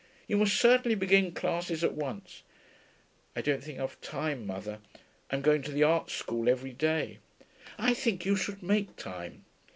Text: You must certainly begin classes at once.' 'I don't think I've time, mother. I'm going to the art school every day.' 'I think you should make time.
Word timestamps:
You 0.25 0.37
must 0.37 0.55
certainly 0.59 0.95
begin 0.95 1.31
classes 1.31 1.83
at 1.83 1.93
once.' 1.93 2.41
'I 3.35 3.41
don't 3.41 3.63
think 3.63 3.77
I've 3.79 4.01
time, 4.01 4.47
mother. 4.47 4.79
I'm 5.29 5.41
going 5.43 5.61
to 5.61 5.71
the 5.71 5.83
art 5.83 6.09
school 6.09 6.49
every 6.49 6.73
day.' 6.73 7.19
'I 7.77 7.93
think 7.93 8.25
you 8.25 8.35
should 8.35 8.63
make 8.63 8.95
time. 8.95 9.45